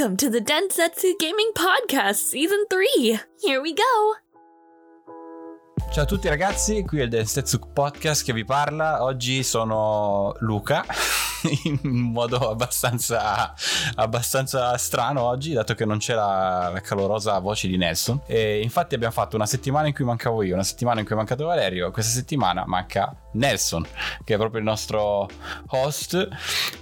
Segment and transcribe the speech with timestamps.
[0.00, 3.18] Welcome to the Densetsu Gaming Podcast Season 3.
[3.42, 4.14] Here we go.
[5.90, 9.02] Ciao a tutti ragazzi, qui è il Densetsu Podcast che vi parla.
[9.02, 10.84] Oggi sono Luca.
[11.64, 13.54] in modo abbastanza,
[13.94, 18.22] abbastanza strano oggi, dato che non c'era la calorosa voce di Nelson.
[18.26, 21.18] E infatti abbiamo fatto una settimana in cui mancavo io, una settimana in cui è
[21.18, 23.86] mancato Valerio, questa settimana manca Nelson,
[24.24, 25.28] che è proprio il nostro
[25.68, 26.28] host.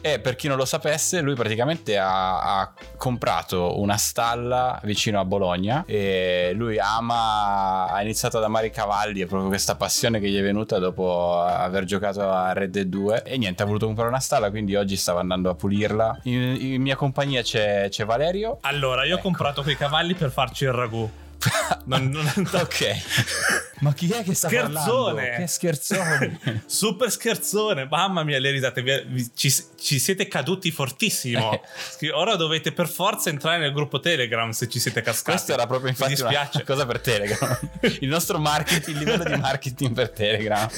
[0.01, 5.25] E per chi non lo sapesse, lui praticamente ha, ha comprato una stalla vicino a
[5.25, 10.29] Bologna e lui ama, ha iniziato ad amare i cavalli, è proprio questa passione che
[10.29, 14.09] gli è venuta dopo aver giocato a Red Dead 2 e niente, ha voluto comprare
[14.09, 16.21] una stalla quindi oggi stavo andando a pulirla.
[16.25, 18.59] In, in mia compagnia c'è, c'è, Valerio.
[18.63, 19.21] Allora, io ecco.
[19.21, 21.09] ho comprato quei cavalli per farci il ragù.
[21.89, 22.97] Non, non, ok,
[23.81, 24.75] ma chi è che sta scherzone.
[24.75, 25.37] parlando?
[25.37, 26.41] Che scherzone!
[26.67, 27.87] Super scherzone!
[27.89, 31.53] Mamma mia, le risate, ci, ci siete caduti fortissimo.
[32.01, 32.11] Eh.
[32.11, 35.31] Ora dovete per forza entrare nel gruppo Telegram se ci siete cascati.
[35.31, 37.59] Questo era proprio infatti una cosa per Telegram.
[38.01, 40.69] Il nostro marketing, il livello di marketing per Telegram.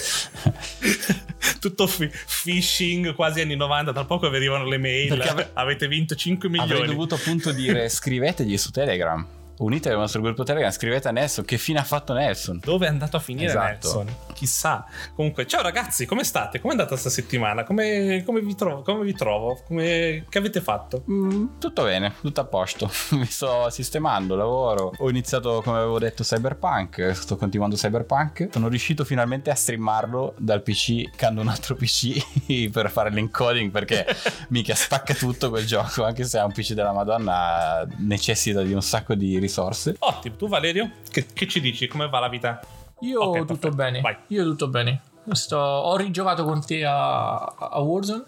[1.59, 2.09] Tutto f-
[2.45, 5.21] phishing quasi anni 90, tra poco arrivano le mail.
[5.21, 6.73] Ave- avete vinto 5 milioni.
[6.73, 11.45] Avrei dovuto appunto dire scrivetegli su Telegram unitevi al nostro gruppo Telegram, scrivete a Nelson
[11.45, 12.61] che fine ha fatto Nelson.
[12.63, 13.65] Dove è andato a finire esatto.
[13.65, 14.17] Nelson?
[14.33, 14.87] Chissà.
[15.15, 16.61] Comunque, ciao ragazzi, come state?
[16.61, 17.65] Come è andata questa settimana?
[17.65, 18.83] Come, come, vi trovo?
[18.83, 19.61] Come vi trovo?
[19.67, 21.05] Come, che avete fatto?
[21.11, 22.91] Mm, tutto bene, tutto a posto.
[23.13, 24.93] Mi sto sistemando, lavoro.
[24.99, 27.11] Ho iniziato, come avevo detto, Cyberpunk.
[27.15, 28.49] Sto continuando Cyberpunk.
[28.53, 34.07] Sono riuscito finalmente a streamarlo dal PC, cando un altro PC per fare l'encoding perché
[34.49, 36.05] mica spacca tutto quel gioco.
[36.05, 39.97] Anche se ha un PC della Madonna, necessita di un sacco di risorse risorse.
[39.99, 41.89] Ottimo, tu Valerio, che, che ci dici?
[41.89, 42.61] Come va la vita?
[43.01, 43.75] Io okay, tutto perfetto.
[43.75, 44.01] bene.
[44.01, 44.17] Vai.
[44.29, 45.03] Io tutto bene.
[45.33, 48.23] Sto, ho rigiocato con te a, a Warzone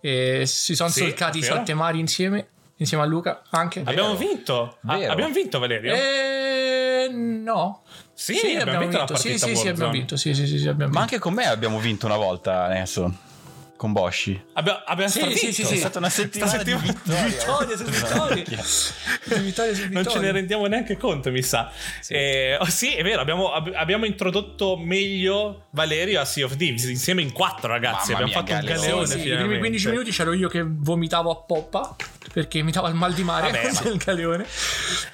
[0.00, 2.48] e si sono sì, solcati i sette mari insieme.
[2.80, 3.80] Insieme a Luca anche.
[3.84, 4.28] Abbiamo Vero.
[4.30, 4.78] vinto.
[4.86, 5.92] Ah, abbiamo vinto, Valerio?
[5.94, 7.82] Eh, no.
[8.14, 9.16] Sì, sì abbiamo, abbiamo vinto.
[9.16, 10.16] Sì, sì, sì, abbiamo vinto.
[10.16, 13.12] Sì, sì, sì, sì, abbiamo Ma anche con me abbiamo vinto una volta, adesso
[13.78, 14.38] con Boshi.
[14.54, 17.76] Abbiamo, abbiamo sì, sì, sì, sì, È stata una settimana, settimana di vittoria.
[17.76, 18.44] su vittoria.
[18.44, 19.88] di vittoria su vittoria.
[19.90, 21.70] Non ce ne rendiamo neanche conto, mi sa.
[22.00, 26.84] Sì, eh, oh, sì è vero, abbiamo, abbiamo, introdotto meglio Valerio a Sea of Thieves
[26.84, 28.12] insieme in quattro ragazzi.
[28.12, 29.06] Mamma abbiamo mia, fatto un galeone.
[29.06, 31.96] Sì, sì, I primi 15 minuti c'ero io che vomitavo a poppa
[32.32, 33.90] perché mi dava il mal di mare Vabbè, ma...
[33.90, 34.46] il galeone.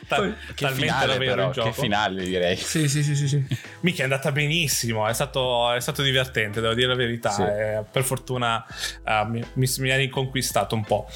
[0.09, 2.57] Poi, che finale però, che finale direi.
[2.57, 3.47] Sì, sì, sì, sì, sì.
[3.81, 7.31] Mica è andata benissimo, è stato, è stato divertente, devo dire la verità.
[7.31, 7.43] Sì.
[7.43, 8.65] Eh, per fortuna
[9.05, 11.09] uh, mi, mi, mi ha riconquistato un po'.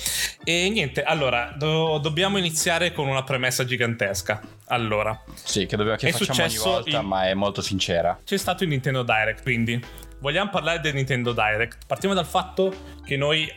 [0.45, 4.41] E niente, allora, do, dobbiamo iniziare con una premessa gigantesca.
[4.67, 5.23] Allora.
[5.35, 7.07] Sì, che, dobbiamo, che facciamo ogni volta, in...
[7.07, 8.19] ma è molto sincera.
[8.25, 9.83] C'è stato il Nintendo Direct, quindi
[10.21, 11.87] vogliamo parlare del Nintendo Direct.
[11.87, 13.51] Partiamo dal fatto che noi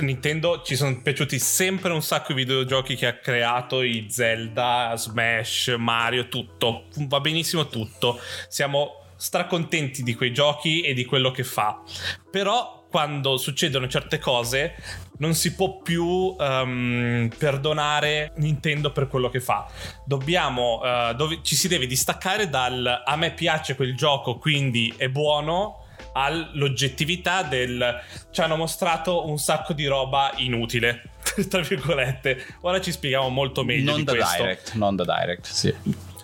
[0.00, 5.74] Nintendo ci sono piaciuti sempre un sacco i videogiochi che ha creato, i Zelda, Smash,
[5.78, 6.84] Mario, tutto.
[7.08, 8.20] Va benissimo tutto.
[8.48, 11.82] Siamo stracontenti di quei giochi e di quello che fa.
[12.30, 14.74] Però quando succedono certe cose
[15.18, 19.68] non si può più um, perdonare Nintendo per quello che fa.
[20.04, 25.08] Dobbiamo, uh, dove, ci si deve distaccare dal a me piace quel gioco, quindi è
[25.08, 25.86] buono
[26.22, 31.10] all'oggettività del ci hanno mostrato un sacco di roba inutile
[31.48, 34.42] tra virgolette ora ci spieghiamo molto meglio non da questo.
[34.42, 35.74] direct non da direct sì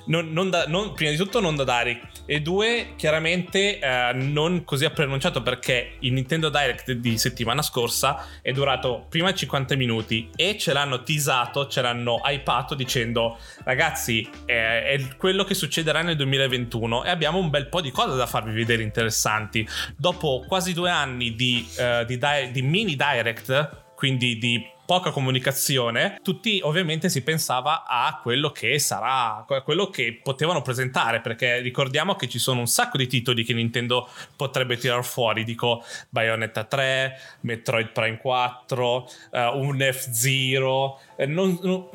[0.06, 4.65] non, non da, non, prima di tutto non da direct e due chiaramente eh, non
[4.65, 10.57] così preannunciato perché il Nintendo Direct di settimana scorsa è durato prima 50 minuti e
[10.59, 17.05] ce l'hanno teasato, ce l'hanno hypato dicendo ragazzi è, è quello che succederà nel 2021
[17.05, 19.67] e abbiamo un bel po' di cose da farvi vedere interessanti.
[19.97, 21.67] Dopo quasi due anni di,
[22.06, 28.50] di, di, di mini direct quindi di poca comunicazione, tutti ovviamente si pensava a quello
[28.50, 33.06] che sarà, a quello che potevano presentare, perché ricordiamo che ci sono un sacco di
[33.06, 39.79] titoli che Nintendo potrebbe tirar fuori, dico Bayonetta 3, Metroid Prime 4, uh, eh, un
[39.93, 41.88] F-Zero, eh, non, non,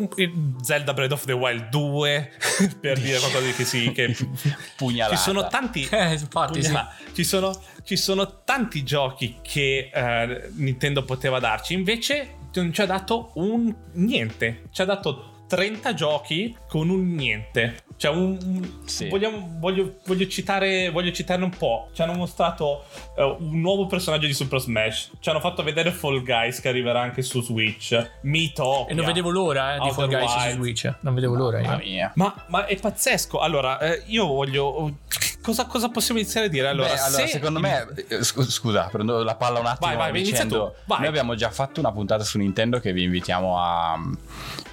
[0.62, 2.32] Zelda Breath of the Wild 2,
[2.82, 4.16] per dire qualcosa che sì, che
[4.76, 5.16] pugnalata.
[5.16, 5.88] Ci sono tanti...
[5.90, 6.76] Eh, infatti, sì.
[7.14, 12.86] ci, sono, ci sono tanti giochi che uh, Nintendo poteva darci, invece non ci ha
[12.86, 14.64] dato un niente.
[14.72, 17.84] Ci ha dato 30 giochi con un niente.
[17.98, 19.10] Cioè, un, sì.
[19.10, 21.90] vogliamo, voglio, voglio, citare, voglio citarne un po'.
[21.92, 22.86] Ci hanno mostrato
[23.18, 25.12] uh, un nuovo personaggio di Super Smash.
[25.20, 28.12] Ci hanno fatto vedere Fall Guys che arriverà anche su Switch.
[28.22, 28.88] Mito.
[28.88, 30.94] E non vedevo l'ora eh, di Fall Guys su Switch.
[31.02, 31.60] Non vedevo l'ora.
[31.60, 32.12] Mamma mia.
[32.16, 33.40] Ma, ma, è pazzesco.
[33.40, 35.00] Allora, eh, io voglio
[35.42, 36.68] cosa, cosa, possiamo iniziare a dire?
[36.68, 37.28] Allora, Beh, allora se...
[37.28, 39.96] secondo me, eh, scusa, prendo la palla un attimo.
[39.96, 41.00] Vai, vai, dicendo, vai.
[41.00, 43.94] Noi abbiamo già fatto una puntata su Nintendo che vi invitiamo a,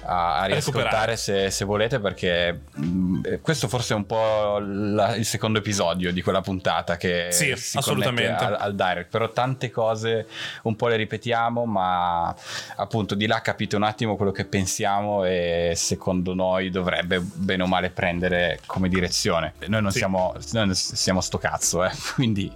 [0.03, 5.15] a, a riascoltare se, se, volete, perché mh, mm, questo forse è un po' la,
[5.15, 8.43] il secondo episodio di quella puntata che sì, si assolutamente.
[8.43, 9.09] Al, al direct.
[9.09, 10.27] Però tante cose
[10.63, 12.33] un po' le ripetiamo, ma
[12.75, 17.67] appunto di là capite un attimo quello che pensiamo e secondo noi dovrebbe bene o
[17.67, 19.53] male prendere come direzione.
[19.67, 19.99] Noi non sì.
[19.99, 21.91] siamo, noi siamo sto cazzo, eh?
[22.15, 22.51] quindi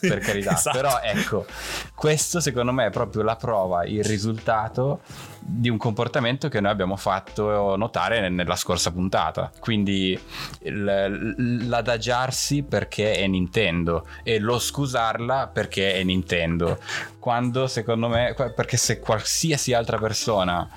[0.00, 0.52] per carità.
[0.52, 0.76] esatto.
[0.76, 1.46] Però ecco,
[1.94, 5.00] questo secondo me è proprio la prova, il risultato
[5.46, 9.50] di un comportamento che noi abbiamo fatto notare nella scorsa puntata.
[9.60, 10.18] Quindi
[10.62, 16.78] l'adagiarsi perché è Nintendo e lo scusarla perché è Nintendo.
[17.18, 20.68] Quando secondo me, perché se qualsiasi altra persona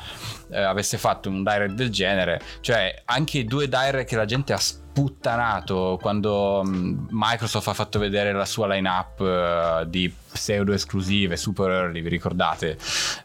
[0.50, 4.54] eh, avesse fatto un direct del genere, cioè anche i due direct che la gente
[4.54, 11.38] ha sputtanato quando mm, Microsoft ha fatto vedere la sua lineup uh, di pseudo esclusive
[11.38, 12.78] super early vi ricordate?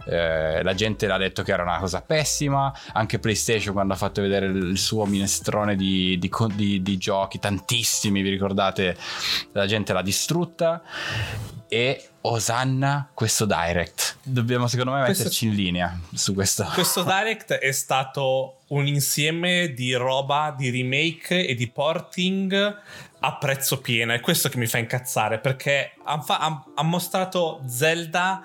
[0.07, 4.21] Eh, la gente l'ha detto che era una cosa pessima anche PlayStation quando ha fatto
[4.21, 8.97] vedere il suo minestrone di, di, di, di giochi tantissimi vi ricordate?
[9.53, 10.83] La gente l'ha distrutta
[11.69, 14.17] e Osanna questo direct.
[14.23, 16.65] Dobbiamo secondo me metterci questo, in linea su questo.
[16.73, 22.81] Questo direct è stato un insieme di roba, di remake e di porting
[23.25, 24.13] a prezzo pieno.
[24.13, 26.21] È questo che mi fa incazzare perché ha
[26.75, 28.43] ha mostrato Zelda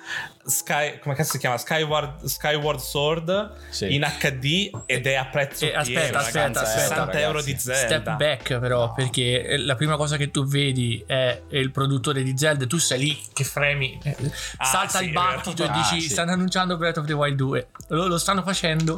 [0.48, 1.58] Sky, come si chiama?
[1.58, 3.94] Skyward, Skyward Sword sì.
[3.94, 6.00] in HD ed è a prezzo eh, pieno.
[6.00, 6.66] Aspetta, aspetta, aspetta.
[6.66, 7.20] 60 ragazzi.
[7.20, 7.86] euro di Zelda.
[7.86, 8.94] Step back però, no.
[8.94, 13.00] perché la prima cosa che tu vedi è il produttore di Zelda e tu sei
[13.00, 14.00] lì che fremi,
[14.58, 16.10] ah, salta sì, il battito e dici ah, sì.
[16.10, 17.68] stanno annunciando Breath of the Wild 2.
[17.90, 18.98] Lo, lo stanno facendo.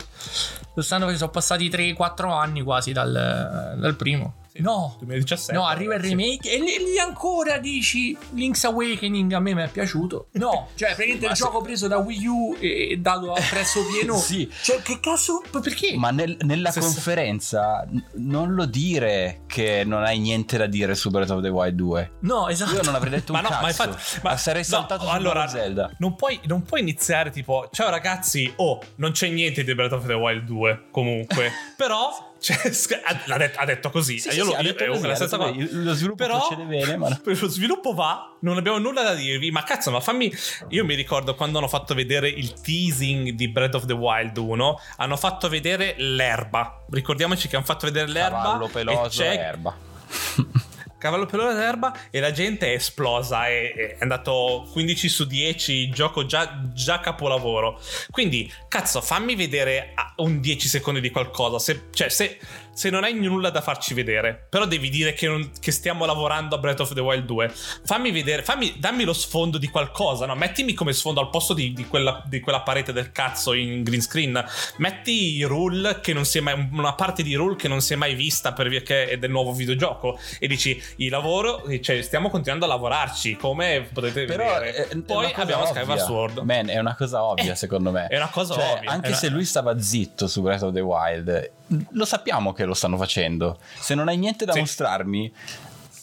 [0.76, 4.39] Lo stanno facendo, sono passati 3-4 anni quasi dal, dal primo.
[4.58, 5.54] No, 2017.
[5.54, 10.28] No, arriva il remake e lì, ancora dici Link's Awakening a me mi è piaciuto.
[10.34, 14.18] No, cioè praticamente il gioco preso da Wii U e dato a prezzo pieno.
[14.20, 14.50] sì.
[14.62, 15.96] Cioè che cazzo, perché?
[15.96, 18.04] Ma nel, nella se conferenza se...
[18.16, 22.12] non lo dire che non hai niente da dire su Breath of the Wild 2.
[22.22, 22.76] No, esatto.
[22.76, 23.62] Io non avrei detto un ma no, cazzo.
[23.62, 25.92] Ma, infatti, ma sarei saltato no, allora, Zelda.
[26.00, 30.06] Non puoi, non puoi iniziare tipo ciao ragazzi, oh, non c'è niente di Breath of
[30.06, 31.52] the Wild 2 comunque.
[31.78, 32.58] Però cioè,
[33.04, 34.20] ha, detto, detto, così.
[34.20, 35.52] Sì, io sì, lo, io, così, la stessa cosa.
[35.72, 39.52] Lo sviluppo Però, bene, ma lo sviluppo va, non abbiamo nulla da dirvi.
[39.52, 40.34] Ma cazzo, ma fammi.
[40.70, 44.80] Io mi ricordo quando hanno fatto vedere il teasing di Breath of the Wild 1.
[44.98, 46.86] Hanno fatto vedere l'erba.
[46.90, 48.42] Ricordiamoci che hanno fatto vedere l'erba.
[48.42, 49.38] Cavallo peloso e c'è...
[49.38, 49.76] erba.
[51.00, 56.26] cavallo pelone d'erba e la gente è esplosa è, è andato 15 su 10 gioco
[56.26, 57.80] già, già, capolavoro.
[58.12, 61.58] Quindi cazzo fammi vedere un 10 secondi di qualcosa.
[61.58, 62.38] Se, cioè se
[62.80, 66.56] se non hai nulla da farci vedere, però devi dire che, non, che, stiamo lavorando
[66.56, 67.52] a Breath of the Wild 2,
[67.84, 70.34] fammi vedere, fammi, dammi lo sfondo di qualcosa, no?
[70.34, 74.02] Mettimi come sfondo al posto di, di, quella, di quella, parete del cazzo in green
[74.02, 74.42] screen,
[74.78, 77.92] metti i rule che non si è mai, una parte di rule che non si
[77.92, 82.02] è mai vista per via che è del nuovo videogioco e dici, il lavoro, cioè
[82.02, 84.88] stiamo continuando a lavorarci, come potete però vedere.
[84.88, 85.82] È, Poi abbiamo ovvia.
[85.82, 86.38] Skyward Sword.
[86.44, 88.08] Man, è una cosa ovvia eh, secondo me.
[88.08, 88.90] È una cosa cioè, ovvia.
[88.90, 89.18] Anche una...
[89.18, 91.58] se lui stava zitto su Breath of the Wild,
[91.92, 93.60] lo sappiamo che lo stanno facendo.
[93.80, 94.60] Se non hai niente da sì.
[94.60, 95.32] mostrarmi,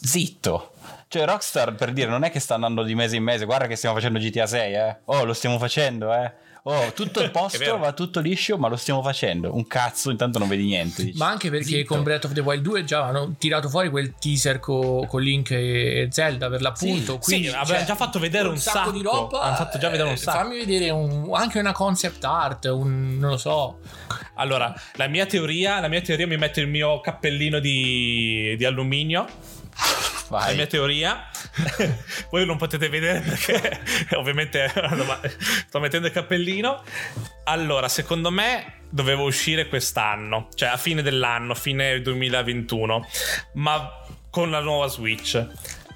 [0.01, 0.73] zitto.
[1.09, 3.45] Cioè, Rockstar per dire, non è che sta andando di mese in mese.
[3.45, 4.97] Guarda che stiamo facendo GTA 6, eh.
[5.05, 6.33] Oh, lo stiamo facendo, eh.
[6.69, 9.55] Oh, tutto il posto va tutto liscio, ma lo stiamo facendo.
[9.55, 11.05] Un cazzo, intanto non vedi niente.
[11.05, 11.17] Dici.
[11.17, 11.95] Ma anche perché Zitto.
[11.95, 15.53] con Breath of the Wild 2 già hanno tirato fuori quel teaser con co Link
[15.53, 17.15] e Zelda per l'appunto.
[17.15, 19.41] Sì, quindi sì, avevano già fatto vedere un, un sacco, sacco, di roba.
[19.43, 20.39] Hanno fatto già vedere un sacco.
[20.39, 23.79] Fammi vedere un, anche una concept art, un non lo so.
[24.35, 29.27] Allora, la mia teoria, la mia teoria mi metto il mio cappellino di, di alluminio
[30.29, 30.51] Vai.
[30.51, 31.29] la mia teoria.
[32.31, 33.81] Voi non potete vedere perché
[34.17, 34.71] ovviamente
[35.69, 36.83] sto mettendo il cappellino.
[37.45, 43.07] Allora, secondo me doveva uscire quest'anno, cioè a fine dell'anno, fine 2021,
[43.55, 43.91] ma
[44.31, 45.47] con la nuova Switch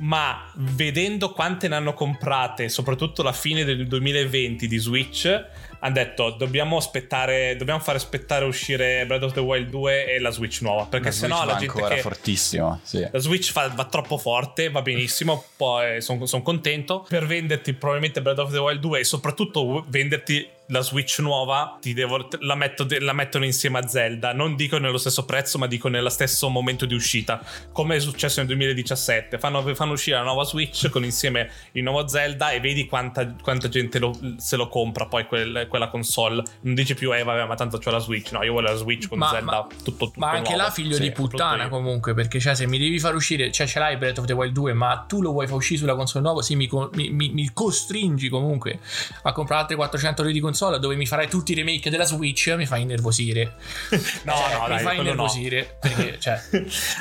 [0.01, 5.45] ma vedendo quante ne hanno comprate, soprattutto la fine del 2020 di Switch,
[5.81, 10.31] hanno detto dobbiamo aspettare, dobbiamo fare aspettare uscire Breath of the Wild 2 e la
[10.31, 13.07] Switch nuova, perché sennò la gente ancora che fortissimo, sì.
[13.11, 18.21] La Switch fa, va troppo forte, va benissimo, poi sono son contento per venderti probabilmente
[18.23, 23.13] Breath of the Wild 2 e soprattutto venderti la Switch nuova devo, la, metto, la,
[23.13, 24.33] mettono insieme a Zelda.
[24.33, 27.41] Non dico nello stesso prezzo, ma dico nello stesso momento di uscita.
[27.73, 29.39] Come è successo nel 2017.
[29.39, 33.69] Fanno, fanno uscire la nuova Switch con insieme il nuovo Zelda e vedi quanta, quanta
[33.69, 36.43] gente lo, se lo compra poi quel, quella console.
[36.63, 38.31] Non dice più, eh vabbè, ma tanto c'ho la Switch.
[38.33, 40.65] No, io voglio la Switch con Ma- Zelda ma- tutto, tutto Ma anche nuovo.
[40.65, 42.15] là, figlio Sì, di puttana, comunque.
[42.15, 44.73] Perché, cioè, se mi devi far uscire, cioè, ce l'hai Breath of the Wild 2,
[44.73, 48.29] ma tu lo vuoi far uscire sulla console nuova, sì, mi, mi- mi- mi costringi
[48.29, 48.79] comunque
[49.23, 52.53] a comprare altre 400 euro di console dove mi farai tutti i remake della Switch,
[52.57, 53.55] mi fai innervosire.
[54.25, 55.09] No, Cioè, no, mi dai, fai quello no.
[55.23, 55.77] innervosire.
[55.81, 56.41] Perché, cioè,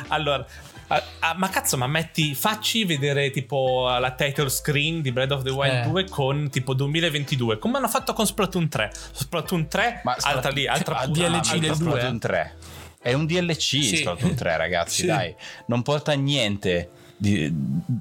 [0.08, 0.46] allora,
[0.88, 5.44] ah, ah, ma cazzo, ma metti, facci vedere tipo la title screen di Breath of
[5.44, 5.90] the Wild Eh.
[5.90, 8.92] 2 con tipo 2022, come hanno fatto con Splatoon 3.
[9.12, 11.90] Splatoon 3, Ma altra lì, altra ah, puttana, DLC altra del puttana.
[11.90, 12.56] 2, Splatoon 3.
[13.02, 13.96] È un DLC Sì.
[13.98, 15.06] Splatoon 3, ragazzi, Sì.
[15.06, 15.34] dai.
[15.68, 16.90] Non porta a niente.
[17.22, 17.54] Di-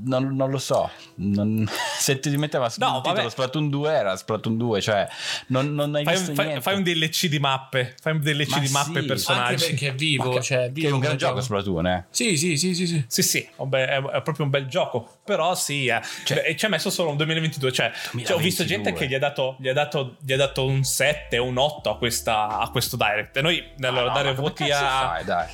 [0.05, 0.89] non, non lo so.
[1.17, 3.29] Non- se ti metteva No, il titolo.
[3.29, 5.09] Splatoon 2 era Splatoon 2, cioè
[5.49, 6.63] non, non hai Fai visto un, fai- niente.
[6.63, 8.99] fai un DLC di mappe, fai un DLC Ma di mappe sì.
[8.99, 9.53] e personaggi.
[9.55, 11.87] anche perché è vivo, che- cioè, è che vivo è un gran come gioco Splatoon,
[11.89, 12.07] eh.
[12.11, 13.05] Sì, sì, sì, sì, sì.
[13.09, 15.17] Sì, sì, vabbè, è, è proprio un bel gioco.
[15.25, 16.01] Però sì, eh.
[16.25, 17.73] Cioè- e ci ha messo solo un 2022.
[17.73, 18.67] Cioè, cioè, ho visto 2022.
[18.67, 21.59] gente che gli ha, dato, gli, ha dato, gli ha dato un 7 o un
[21.59, 23.37] 8 a, questa, a questo direct.
[23.37, 24.79] E noi allora, Ah, no, dare voti a.
[24.79, 25.47] fai, dai.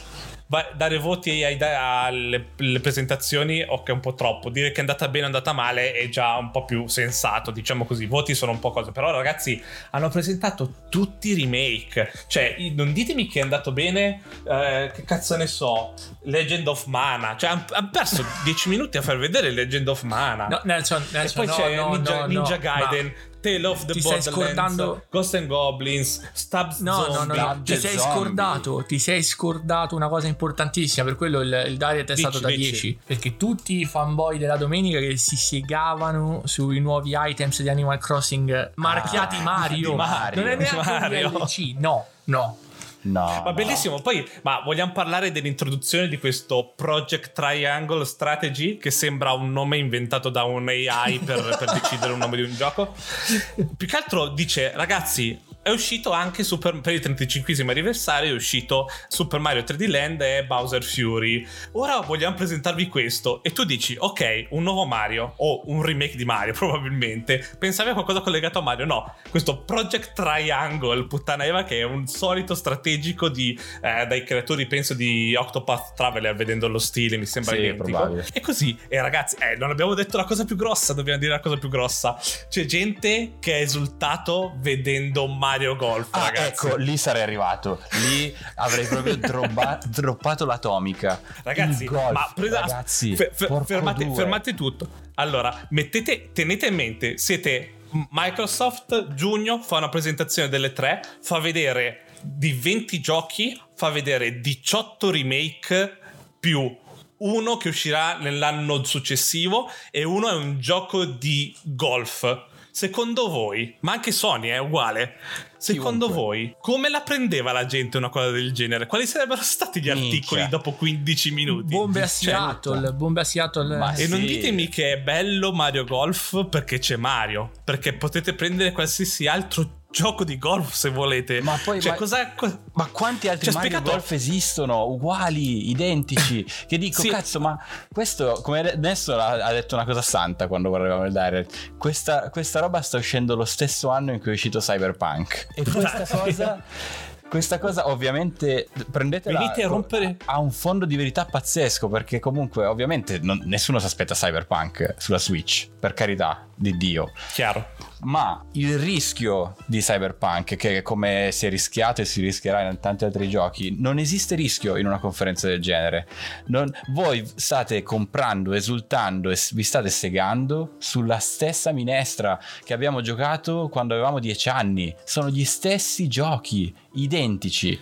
[0.47, 4.51] Va- dare voti ai- alle, alle presentazioni, ok, è un po' troppo.
[4.51, 7.51] Dire che è andata bene o è andata male è già un po' più sensato,
[7.51, 8.05] diciamo così.
[8.05, 8.93] I voti sono un po' cose.
[8.93, 12.13] Però, ragazzi, hanno presentato tutti i remake.
[12.27, 14.21] Cioè, non ditemi che è andato bene.
[14.49, 15.95] eh, che cazzo ne so?
[16.25, 17.37] Legend of Mana.
[17.37, 20.47] Cioè, hanno perso 10 minuti a far vedere Legend of Mana.
[20.49, 23.07] No, Nelson, e Nelson, poi no, c'è no, Ninja, no, Ninja Gaiden.
[23.07, 27.13] ma- Tale of the ti stai Borderlands, scordando- Ghost and Goblins, Stabs No, no, no,
[27.13, 27.37] Zombie.
[27.37, 28.15] no, ti sei zombie.
[28.17, 32.39] scordato, ti sei scordato una cosa importantissima, per quello il, il direct è Dici, stato
[32.41, 32.61] da dici.
[32.71, 37.99] 10, perché tutti i fanboy della domenica che si siegavano sui nuovi items di Animal
[37.99, 40.41] Crossing marchiati Ah, Mario, di Mario.
[40.41, 41.29] non è neanche Mario.
[41.29, 42.59] un DLC, no, no.
[43.05, 43.25] No.
[43.25, 43.53] Ma no.
[43.53, 49.77] bellissimo, poi ma vogliamo parlare dell'introduzione di questo Project Triangle Strategy che sembra un nome
[49.77, 52.95] inventato da un AI per, per decidere un nome di un gioco?
[53.77, 58.87] Più che altro dice, ragazzi, è uscito anche Super, per il 35 anniversario è uscito
[59.09, 61.47] Super Mario 3D Land e Bowser Fury.
[61.73, 66.27] Ora vogliamo presentarvi questo e tu dici, ok, un nuovo Mario o un remake di
[66.27, 67.43] Mario probabilmente.
[67.59, 68.85] Pensavi a qualcosa collegato a Mario?
[68.85, 74.67] No, questo Project Triangle, puttana Eva, che è un solito strategico di, eh, dai creatori,
[74.67, 78.23] penso, di Octopath Traveler, vedendo lo stile, mi sembra Sì, identico.
[78.35, 81.41] E così, e ragazzi, eh, non abbiamo detto la cosa più grossa, dobbiamo dire la
[81.41, 82.19] cosa più grossa.
[82.51, 86.67] C'è gente che ha esultato vedendo Mario Golf, Ah, ragazzi.
[86.67, 87.81] ecco, lì sarei arrivato.
[88.09, 91.21] Lì avrei proprio droppa- droppato l'atomica.
[91.43, 94.89] Ragazzi, golf, ma presa- ragazzi, fe- fe- fermate, fermate tutto.
[95.15, 97.75] Allora, mettete, tenete in mente, siete
[98.11, 105.11] Microsoft, giugno, fa una presentazione delle tre, fa vedere di 20 giochi, fa vedere 18
[105.11, 105.97] remake
[106.41, 106.77] più
[107.17, 112.47] uno che uscirà nell'anno successivo e uno è un gioco di golf.
[112.77, 115.15] Secondo voi, ma anche Sony è uguale.
[115.59, 116.25] Secondo Chiunque.
[116.25, 118.87] voi, come la prendeva la gente una cosa del genere?
[118.89, 120.03] Quali sarebbero stati gli Minchia.
[120.09, 121.73] articoli dopo 15 minuti?
[121.73, 123.77] Bombe a Cioè, Seattle, bombe a Seattle.
[123.77, 124.27] Ma e non Sì.
[124.27, 130.25] ditemi che è bello Mario Golf perché c'è Mario, perché potete prendere qualsiasi altro gioco
[130.25, 131.41] di golf se volete.
[131.41, 135.71] Ma poi- cioè, ma- co- Ma quanti altri Ci ha Mario spiegato- Golf esistono uguali,
[135.71, 136.45] identici?
[136.67, 137.09] Che dico, Sì.
[137.09, 137.57] cazzo, ma
[137.93, 141.77] questo, come adesso ha ha detto una cosa santa quando guardavamo il direct.
[141.79, 145.47] Questa, questa roba sta uscendo lo stesso anno in cui è uscito Cyberpunk.
[145.55, 146.63] E questa cosa.
[147.27, 152.65] Questa cosa ovviamente prendetela Venite a rompere- ha un fondo di verità pazzesco perché comunque
[152.65, 157.13] ovviamente non- nessuno si aspetta Cyberpunk sulla Switch, per carità di Dio.
[157.33, 157.69] Chiaro.
[158.01, 163.05] Ma il rischio di Cyberpunk, che come si è rischiato e si rischierà in tanti
[163.05, 166.07] altri giochi, non esiste rischio in una conferenza del genere.
[166.47, 173.69] Non- voi state comprando, esultando e vi state segando sulla stessa minestra che abbiamo giocato
[173.71, 174.95] quando avevamo 10 anni.
[175.05, 177.81] Sono gli stessi giochi, identici.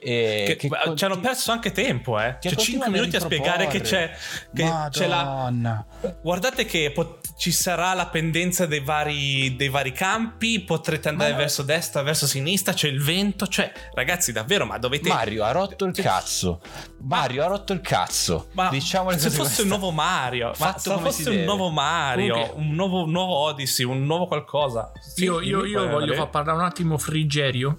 [0.00, 2.36] E Che- che conti- ci hanno perso anche tempo, eh.
[2.40, 4.10] che Cioè, 5 continuano minuti a spiegare che c'è,
[4.54, 5.24] che c'è la.
[5.24, 5.86] Madonna.
[6.22, 10.60] Guardate che pot- ci sarà la pendenza dei vari, dei vari campi.
[10.60, 12.72] Potrete andare Ma- verso destra, verso sinistra.
[12.72, 13.46] C'è il vento.
[13.46, 15.08] Cioè, ragazzi, davvero, ma dovete.
[15.08, 16.60] Mario ha rotto il cazzo.
[17.02, 18.48] Mario ha rotto il cazzo.
[18.52, 21.44] Ma diciamo se fosse un questa- nuovo Mario, ma se fosse un deve.
[21.46, 24.92] nuovo Mario, Comunque- un nuovo, un nuovo Odyssey, un nuovo qualcosa.
[25.00, 27.78] Sì, io io- io voglio far parlare un attimo Frigerio.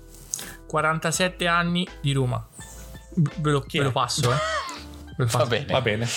[0.67, 2.45] 47 anni di Roma.
[3.15, 4.35] Ve lo, ve lo passo, eh.
[5.25, 5.65] Va bene.
[5.71, 6.07] Va bene.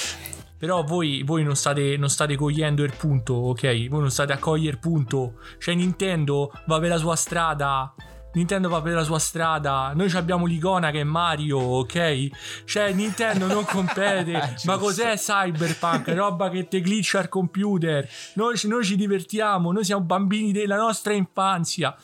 [0.61, 3.89] Però voi, voi non, state, non state cogliendo il punto, ok?
[3.89, 5.39] Voi non state a cogliere il punto.
[5.59, 7.95] Cioè, Nintendo va per la sua strada.
[8.33, 9.93] Nintendo va per la sua strada.
[9.95, 12.29] Noi abbiamo l'icona che è Mario, ok?
[12.67, 14.33] Cioè, Nintendo non compete.
[14.33, 14.79] ma Giusto.
[14.79, 16.09] cos'è Cyberpunk?
[16.09, 18.07] Roba che te glitcha al computer.
[18.35, 19.73] Noi, ci- noi ci divertiamo.
[19.73, 21.97] Noi siamo bambini della nostra infanzia.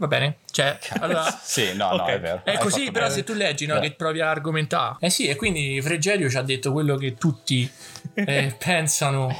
[0.00, 0.36] Va bene?
[0.50, 1.24] Cioè, allora...
[1.42, 2.08] sì, no, no, Ok.
[2.10, 2.40] è vero.
[2.44, 3.16] È Hai così, però bene.
[3.16, 4.96] se tu leggi no, che provi a argomentare.
[5.00, 7.68] Eh sì, e quindi Fregerio ci ha detto quello che tutti
[8.14, 9.36] eh, pensano.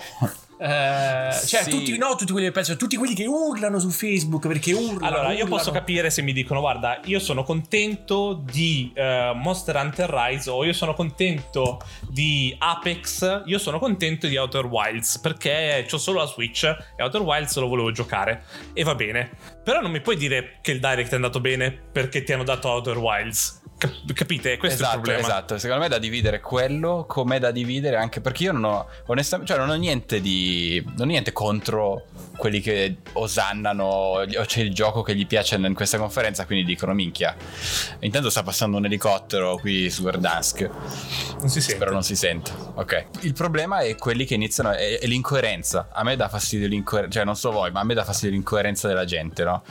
[0.61, 1.71] Eh, cioè, Sì.
[1.71, 5.07] tutti, no, tutti quelli che pensano, tutti quelli che urlano su Facebook perché urlano.
[5.07, 5.49] Allora, io urlano.
[5.57, 10.65] posso capire se mi dicono: Guarda, io sono contento di eh, Monster Hunter Rise o
[10.65, 16.27] io sono contento di Apex, io sono contento di Outer Wilds perché ho solo la
[16.27, 19.31] Switch e Outer Wilds lo volevo giocare e va bene.
[19.63, 22.69] Però non mi puoi dire che il Direct è andato bene perché ti hanno dato
[22.69, 23.63] Outer Wilds.
[23.79, 24.57] Cap- capite?
[24.57, 25.27] Questo esatto, è il problema.
[25.29, 25.59] esatto.
[25.59, 29.53] Secondo me è da dividere quello come da dividere anche perché io non ho onestamente,
[29.53, 32.07] cioè non ho niente di non ho niente contro
[32.37, 36.93] quelli che osannano o c'è il gioco che gli piace in questa conferenza, quindi dicono
[36.95, 37.35] minchia.
[38.01, 40.69] Intanto sta passando un elicottero qui su Verdansk.
[41.41, 41.79] Non si sente.
[41.79, 42.51] Però non si sente.
[42.75, 43.07] Ok.
[43.21, 44.71] Il problema è quelli che iniziano.
[44.73, 45.89] È, è l'incoerenza.
[45.93, 47.17] A me dà fastidio l'incoerenza.
[47.19, 49.63] Cioè, non so voi, ma a me dà fastidio l'incoerenza della gente, no?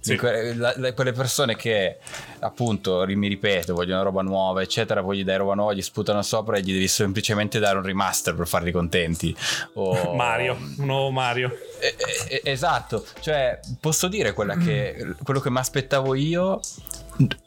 [0.00, 0.16] Sì.
[0.56, 1.98] La- la- quelle persone che,
[2.40, 5.02] appunto, mi ripeto, vogliono roba nuova, eccetera.
[5.02, 8.34] Poi gli dai roba nuova, gli sputano sopra e gli devi semplicemente dare un remaster
[8.34, 9.34] per farli contenti.
[9.74, 10.14] O...
[10.14, 11.50] Mario, un nuovo Mario.
[11.80, 11.96] Eh,
[12.28, 16.60] eh, esatto, cioè posso dire quella che, quello che mi aspettavo io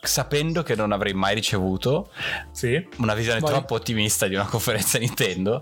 [0.01, 2.09] sapendo che non avrei mai ricevuto
[2.51, 2.85] Sì.
[2.97, 3.49] una visione Vai.
[3.51, 5.61] troppo ottimista di una conferenza Nintendo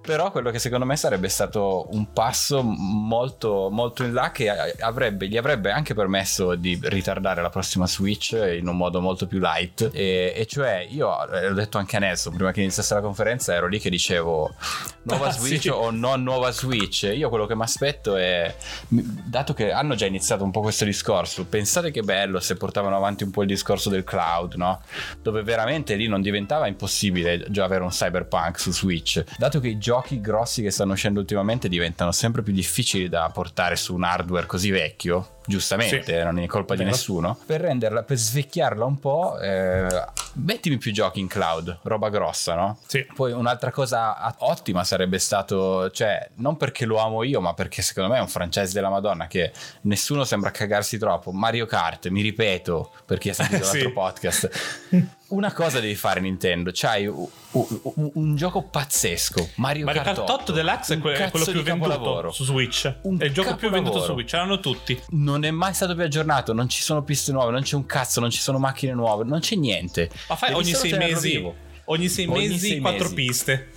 [0.00, 5.28] però quello che secondo me sarebbe stato un passo molto molto in là che avrebbe,
[5.28, 9.90] gli avrebbe anche permesso di ritardare la prossima Switch in un modo molto più light
[9.92, 13.52] e, e cioè io eh, l'ho detto anche a Nelson prima che iniziasse la conferenza
[13.54, 14.54] ero lì che dicevo
[15.02, 15.68] nuova Ah, Switch sì.
[15.68, 18.54] o non nuova Switch io quello che mi aspetto è
[18.88, 23.22] dato che hanno già iniziato un po' questo discorso pensate che bello se portavano avanti
[23.24, 24.80] un po' il discorso del cloud no?
[25.20, 29.78] dove veramente lì non diventava impossibile già avere un cyberpunk su Switch dato che i
[29.78, 34.46] giochi grossi che stanno uscendo ultimamente diventano sempre più difficili da portare su un hardware
[34.46, 36.12] così vecchio giustamente Sì.
[36.12, 39.86] eh, non è colpa di nessuno per renderla per svecchiarla un po' eh,
[40.34, 42.78] mettimi più giochi in cloud roba grossa no?
[42.86, 43.06] Sì.
[43.14, 48.10] Poi un'altra cosa ottima sarebbe stato, cioè, non perché lo amo io, ma perché secondo
[48.10, 51.32] me è un franchise della Madonna che nessuno sembra cagarsi troppo.
[51.32, 53.82] Mario Kart, mi ripeto, per chi ha sentito Sì.
[53.82, 54.50] l'altro podcast.
[55.32, 60.18] Una cosa devi fare Nintendo, c'hai u- u- u- un, gioco pazzesco, Mario, Mario Kart
[60.28, 62.94] 8 Deluxe è, un que- è quello più venduto su Switch.
[63.02, 64.12] Un è il gioco più venduto su.
[64.12, 65.00] Switch, erano tutti.
[65.10, 68.20] Non è mai stato più aggiornato, non ci sono piste nuove, non c'è un cazzo,
[68.20, 70.10] non ci sono macchine nuove, non c'è niente.
[70.28, 71.52] Ma fai Devi ogni sei mesi.
[71.86, 73.14] Ogni sei Ogni mesi, sei quattro mesi.
[73.14, 73.70] piste.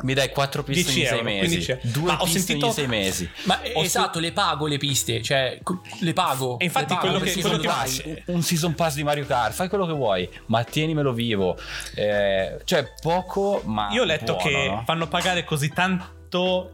[0.00, 1.82] Mi dai 4 piste 10 ogni 6 euro, mesi, 15 euro.
[1.84, 3.30] 2 Ma ho piste sentito- ogni 6 mesi.
[3.44, 5.58] Ma esatto, le pago le piste, cioè
[6.00, 6.58] le pago.
[6.58, 9.68] E infatti pago quello che- quello che faccio- un season pass di Mario Kart, fai
[9.68, 11.56] quello che vuoi, ma tienimelo vivo.
[11.94, 13.90] Eh, cioè, poco, ma.
[13.92, 14.82] Io ho letto buono, che no?
[14.84, 16.20] fanno pagare così tanto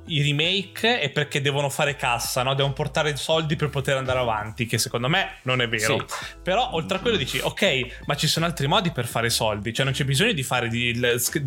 [0.06, 2.54] i remake è perché devono fare cassa, no?
[2.54, 5.98] devono portare soldi per poter andare avanti, che secondo me non è vero.
[5.98, 6.36] Sì.
[6.42, 9.84] Però oltre a quello dici, ok, ma ci sono altri modi per fare soldi, cioè
[9.84, 10.98] non c'è bisogno di fare di-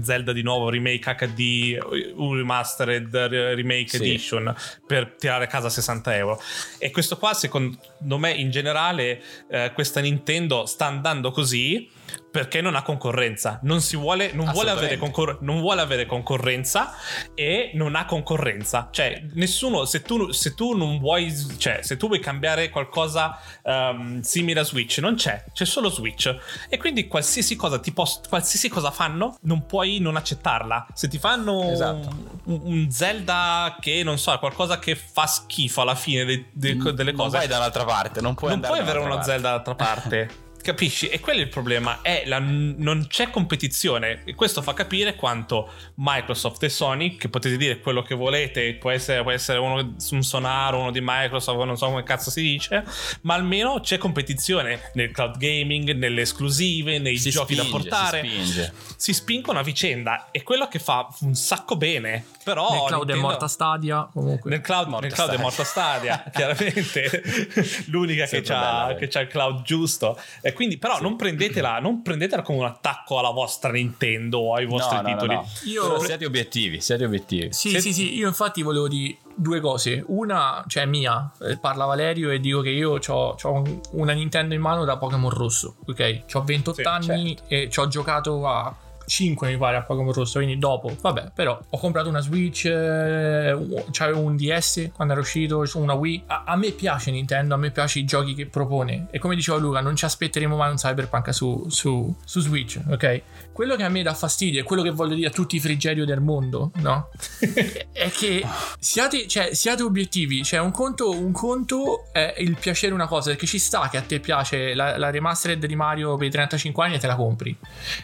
[0.01, 1.77] Zelda di nuovo, remake HD,
[2.15, 3.95] un remastered remake Sì.
[3.97, 4.53] edition
[4.85, 6.41] per tirare a casa 60 euro.
[6.79, 11.89] E questo qua secondo me in generale eh, questa Nintendo sta andando così
[12.31, 16.93] perché non ha concorrenza, non si vuole, non vuole, concor- non vuole avere concorrenza
[17.35, 18.87] e non ha concorrenza.
[18.89, 24.21] Cioè, nessuno, se tu, se tu non vuoi, cioè, se tu vuoi cambiare qualcosa ehm,
[24.21, 26.33] simile a Switch, non c'è, c'è solo Switch.
[26.69, 30.87] E quindi qualsiasi cosa, ti poss- qualsiasi cosa fanno, non puoi non accettarla.
[30.93, 32.09] Se ti fanno Esatto.
[32.45, 37.11] un, un Zelda che, non so, qualcosa che fa schifo alla fine de- de- delle
[37.11, 39.25] Non cose, vai dall'altra parte, non puoi non puoi avere uno parte.
[39.25, 40.49] Zelda dall'altra parte.
[40.61, 41.07] Capisci?
[41.07, 41.99] E quello è il problema.
[42.01, 44.21] È la- non c'è competizione.
[44.25, 48.91] E questo fa capire quanto Microsoft e Sony, che potete dire quello che volete, può
[48.91, 52.83] essere, può essere uno, un Sonar, uno di Microsoft, non so come cazzo si dice,
[53.21, 58.21] ma almeno c'è competizione nel cloud gaming, nelle esclusive, nei Si giochi spinge, da portare.
[58.21, 58.73] Si spinge.
[58.95, 60.27] Si spingono a vicenda.
[60.31, 62.25] È quello che fa un sacco bene.
[62.43, 64.09] Però Nel cloud è Nintendo- morta Stadia.
[64.11, 64.49] Comunque.
[64.49, 65.49] nel cloud, Morta nel cloud è Stadia.
[65.49, 67.23] morta Stadia, chiaramente
[67.87, 70.19] l'unica che c'ha, bella, che c'ha il cloud giusto.
[70.51, 74.65] E quindi, però, non prendetela, non prendetela come un attacco alla vostra Nintendo o ai
[74.65, 75.33] vostri No, no, no, titoli.
[75.35, 75.47] no.
[75.65, 77.51] Io- siate obiettivi, siate obiettivi.
[77.53, 80.03] Sì, Se- sì, sì, io infatti volevo dire due cose.
[80.07, 84.85] Una, cioè mia, eh, parla Valerio e dico che io ho una Nintendo in mano
[84.85, 86.23] da Pokémon Rosso, ok?
[86.33, 88.75] Ho 28 Sì, anni e ci ho giocato a
[89.11, 93.83] 5 mi pare a pagamento rosso, quindi dopo, vabbè, però ho comprato una Switch, eh,
[93.91, 96.23] c'avevo un DS quando era uscito, una Wii.
[96.27, 99.57] A, a, me piace Nintendo, a me piace i giochi che propone e come diceva
[99.57, 103.21] Luca, non ci aspetteremo mai un Cyberpunk su, su, su Switch, ok?
[103.53, 106.05] Quello che a me dà fastidio e quello che voglio dire a tutti i frigerio
[106.05, 107.09] del mondo, no?
[107.91, 108.45] è che
[108.79, 113.45] siate, cioè, siate obiettivi, cioè un conto, un conto è il piacere una cosa, perché
[113.45, 116.95] ci sta che a te piace la, la remastered di Mario per i 35 anni
[116.95, 117.55] e te la compri.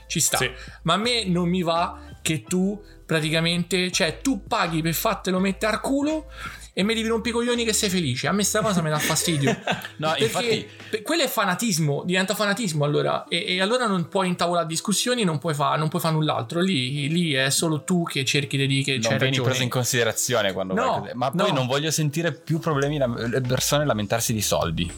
[0.08, 0.38] Ci sta.
[0.38, 0.52] Sì.
[0.84, 5.74] Ma a me non mi va che tu praticamente, cioè tu paghi per fartelo mettere
[5.74, 6.26] al culo
[6.80, 8.28] e mi devi rompere i coglioni che sei felice.
[8.28, 9.50] A me sta cosa mi dà fastidio.
[9.98, 11.02] no, perché infatti...
[11.02, 13.26] quello è fanatismo, diventa fanatismo allora.
[13.28, 16.60] E, e allora non puoi intavolare discussioni, non puoi fare fa null'altro.
[16.62, 19.70] Lì, lì, è solo tu che cerchi di dire che non c'è vieni preso in
[19.70, 21.56] considerazione quando no, vai Ma poi no.
[21.56, 24.94] non voglio sentire più problemi le persone lamentarsi di soldi.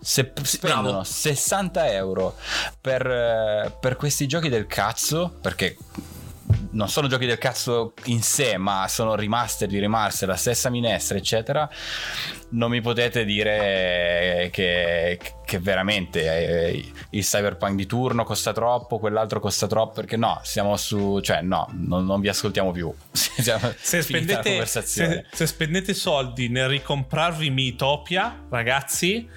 [0.00, 1.02] Se spendono Bravo.
[1.02, 2.36] 60 euro
[2.80, 5.76] per, per questi giochi del cazzo, perché
[6.70, 11.16] non sono giochi del cazzo in sé, ma sono remaster di remaster, la stessa minestra,
[11.16, 11.68] eccetera,
[12.50, 16.20] non mi potete dire che, che veramente
[16.70, 21.42] eh, il cyberpunk di turno costa troppo, quell'altro costa troppo, perché no, siamo su, cioè
[21.42, 22.92] no, non, non vi ascoltiamo più.
[23.12, 29.28] se, spendete, se, se spendete soldi nel ricomprarvi Mitopia, ragazzi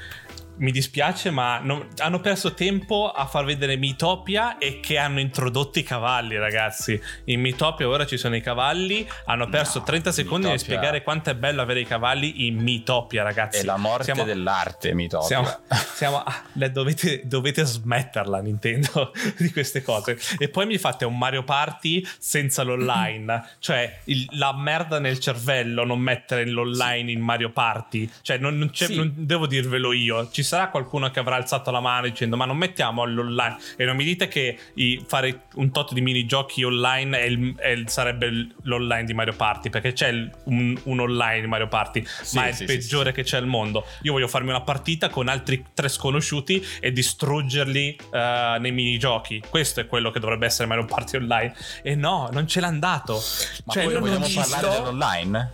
[0.62, 5.80] mi dispiace, ma non, hanno perso tempo a far vedere Mitopia e che hanno introdotto
[5.80, 7.00] i cavalli, ragazzi.
[7.26, 9.08] In Mitopia ora ci sono i cavalli.
[9.26, 10.50] Hanno perso no, 30 secondi Mitopia...
[10.50, 13.62] nel spiegare quanto è bello avere i cavalli in Mitopia, ragazzi.
[13.62, 15.28] È la morte siamo, dell'arte, Mitopia.
[15.28, 15.60] Siamo,
[15.95, 20.17] siamo dovete, dovete smetterla, Nintendo, di queste cose.
[20.38, 23.56] E poi mi fate un Mario Party senza l'online.
[23.58, 28.08] cioè, il, la merda nel cervello non mettere l'online in Mario Party.
[28.21, 28.95] Cioè, non, non, sì.
[28.95, 30.30] non devo dirvelo io.
[30.30, 33.96] Ci sarà qualcuno che avrà alzato la mano dicendo ma non mettiamo l'online e non
[33.96, 38.50] mi dite che i, fare un tot di minigiochi online è il, è il, sarebbe
[38.64, 42.52] l'online di Mario Party perché c'è un, un, online di Mario Party sì, ma è
[42.52, 43.86] sì, il peggiore sì, che c'è al mondo.
[44.02, 49.42] Io voglio farmi una partita con altri tre sconosciuti e distruggerli uh, nei minigiochi.
[49.48, 51.56] Questo è quello che dovrebbe essere Mario Party online.
[51.82, 53.22] E no non ce l'ha dato
[53.66, 54.70] ma cioè, poi vogliamo parlare sto...
[54.70, 55.52] dell'online?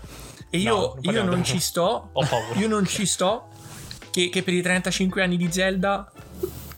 [0.50, 2.10] E io, no, io non ci sto.
[2.56, 3.50] Io non ci sto
[4.18, 6.12] che, che per i 35 anni di Zelda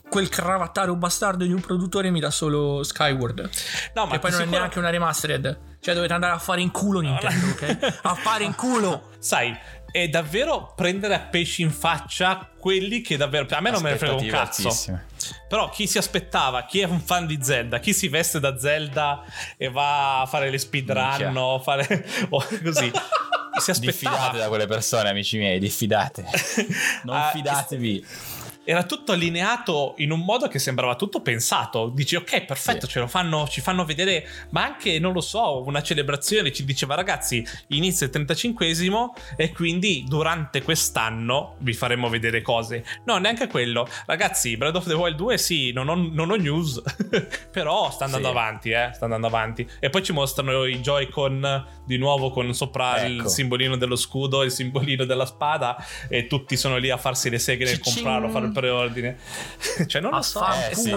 [0.10, 3.50] quel cravattaro bastardo di un produttore mi dà solo Skyward.
[3.94, 4.56] No, ma che poi non sicuro...
[4.56, 5.60] è neanche una remastered.
[5.80, 8.00] Cioè dovete andare a fare in culo Nintendo, ok?
[8.02, 9.12] A fare in culo.
[9.20, 9.58] Sai,
[9.92, 13.98] è davvero prendere a pesci in faccia quelli che davvero a me non me ne
[13.98, 14.68] frega un cazzo.
[14.68, 15.06] Altissime.
[15.48, 19.24] Però chi si aspettava, chi è un fan di Zelda, chi si veste da Zelda
[19.58, 22.92] e va a fare le speedrun o fare o così
[23.60, 24.16] si aspettava.
[24.18, 26.26] Diffidate da quelle persone, amici miei, diffidate.
[27.04, 28.06] Non uh, fidatevi
[28.70, 31.90] era tutto allineato in un modo che sembrava tutto pensato.
[31.92, 32.92] Dici, ok, perfetto, sì.
[32.92, 36.94] ce lo fanno, ci fanno vedere, ma anche, non lo so, una celebrazione ci diceva,
[36.94, 42.86] ragazzi, inizia il 35esimo e quindi durante quest'anno vi faremo vedere cose.
[43.06, 43.88] No, neanche quello.
[44.06, 46.80] Ragazzi, Breath of the Wild 2, sì, non ho, non ho news,
[47.52, 48.34] però sta andando sì.
[48.34, 49.68] avanti, eh, sta andando avanti.
[49.80, 53.24] E poi ci mostrano i Joy-Con di nuovo con sopra ecco.
[53.24, 57.40] il simbolino dello scudo, il simbolino della spada e tutti sono lì a farsi le
[57.40, 59.18] seghe nel comprarlo, fare il preordine.
[59.88, 60.46] cioè, non lo so.
[60.70, 60.94] Eh, sì.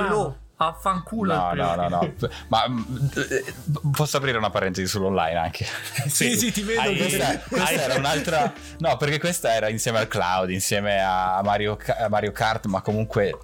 [0.56, 1.34] Affanculo.
[1.34, 2.12] No, no, no, no.
[2.48, 3.54] Ma eh,
[3.90, 5.66] posso aprire una parentesi sull'online anche?
[6.06, 6.80] sì, sì, ti vedo.
[6.80, 8.52] Hai, questa, questa era un'altra.
[8.78, 13.36] No, perché questa era insieme al cloud, insieme a Mario, a Mario Kart, ma comunque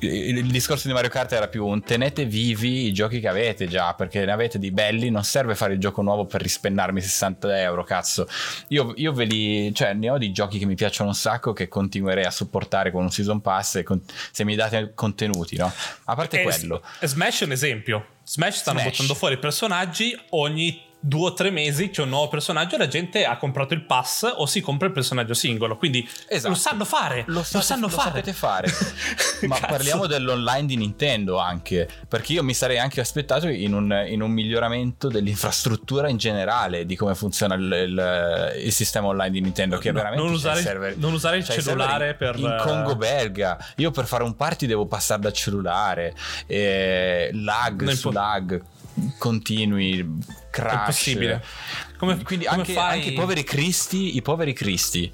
[0.00, 3.94] il, discorso di Mario Kart era più un tenete vivi i giochi che avete già,
[3.94, 7.84] perché ne avete di belli, non serve fare il gioco nuovo per rispennarmi 60 euro,
[7.84, 8.28] cazzo.
[8.68, 11.68] Io, io ve li, cioè ne ho di giochi che mi piacciono un sacco che
[11.68, 15.72] continuerei a supportare con un season pass con, se mi date contenuti, no?
[16.04, 16.82] A parte e quello.
[17.00, 18.06] Smash è un esempio.
[18.24, 18.92] Smash stanno Smash.
[18.92, 23.24] buttando fuori personaggi ogni due o tre mesi c'è un nuovo personaggio e la gente
[23.24, 25.76] ha comprato il pass o si compra il personaggio singolo.
[25.76, 26.50] Quindi esatto.
[26.50, 27.24] lo sanno fare.
[27.26, 28.32] Lo, state, lo sanno lo fare.
[28.32, 28.68] fare.
[29.48, 31.88] Ma parliamo dell'online di Nintendo anche.
[32.06, 36.96] Perché io mi sarei anche aspettato in un, in un miglioramento dell'infrastruttura in generale di
[36.96, 39.78] come funziona il, il, il sistema online di Nintendo.
[39.78, 42.38] Che no, veramente non usare, server, non usare il cellulare per.
[42.38, 43.58] In Congo belga.
[43.76, 46.14] Io per fare un party devo passare dal cellulare.
[46.46, 48.62] Eh, lag su po- lag
[49.18, 50.18] continui,
[50.50, 50.82] crash.
[50.82, 51.44] È possibile.
[51.96, 52.98] Come, Quindi come anche, fai...
[52.98, 55.12] anche, i poveri cristi, i poveri cristi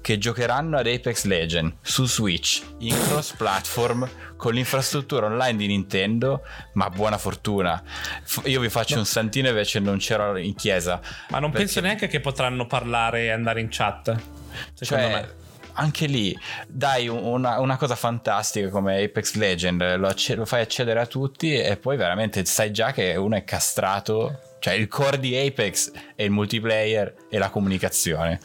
[0.00, 6.42] che giocheranno ad Apex Legend su Switch in cross platform con l'infrastruttura online di Nintendo,
[6.74, 7.82] ma buona fortuna.
[8.44, 9.00] Io vi faccio no.
[9.00, 11.00] un santino invece non c'ero in chiesa.
[11.30, 11.64] Ma non perché...
[11.64, 14.16] penso neanche che potranno parlare e andare in chat.
[14.74, 15.46] Secondo cioè, me
[15.78, 21.00] anche lì dai una, una, cosa fantastica come Apex Legend, lo, acc- lo fai accedere
[21.00, 25.36] a tutti e poi veramente sai già che uno è castrato cioè il core di
[25.36, 28.40] Apex è il multiplayer e la comunicazione.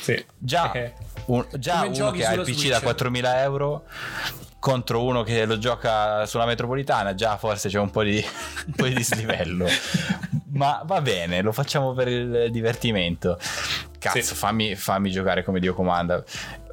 [0.00, 0.24] Sì.
[0.38, 0.92] Già, okay.
[1.26, 2.80] un, già uno che ha il PC Switch.
[2.80, 3.84] da 4.000 euro
[4.58, 8.16] contro uno che lo gioca sulla metropolitana, già forse c'è un po' di,
[8.66, 9.66] un po di dislivello.
[10.52, 13.38] Ma va bene, lo facciamo per il divertimento.
[13.98, 14.34] Cazzo, sì.
[14.34, 16.22] fammi, fammi giocare come Dio comanda